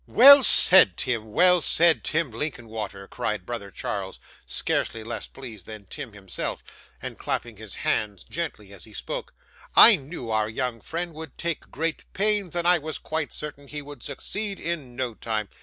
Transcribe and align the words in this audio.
'Well 0.07 0.41
said, 0.41 0.97
Tim 0.97 1.31
well 1.31 1.61
said, 1.61 2.03
Tim 2.03 2.31
Linkinwater!' 2.31 3.07
cried 3.07 3.45
brother 3.45 3.69
Charles, 3.69 4.19
scarcely 4.47 5.03
less 5.03 5.27
pleased 5.27 5.67
than 5.67 5.83
Tim 5.85 6.13
himself, 6.13 6.63
and 6.99 7.19
clapping 7.19 7.57
his 7.57 7.75
hands 7.75 8.23
gently 8.23 8.73
as 8.73 8.85
he 8.85 8.93
spoke. 8.93 9.35
'I 9.75 9.97
knew 9.97 10.31
our 10.31 10.49
young 10.49 10.81
friend 10.81 11.13
would 11.13 11.37
take 11.37 11.69
great 11.69 12.11
pains, 12.13 12.55
and 12.55 12.67
I 12.67 12.79
was 12.79 12.97
quite 12.97 13.31
certain 13.31 13.67
he 13.67 13.83
would 13.83 14.01
succeed, 14.01 14.59
in 14.59 14.95
no 14.95 15.13
time. 15.13 15.47